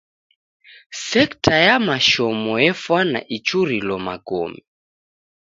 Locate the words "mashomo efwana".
1.87-3.19